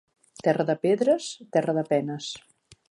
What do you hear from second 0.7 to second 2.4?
pedres, terra de penes.